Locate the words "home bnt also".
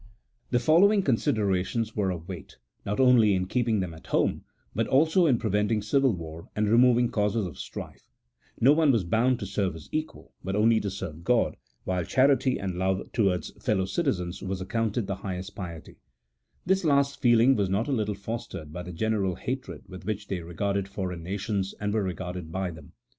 4.07-5.27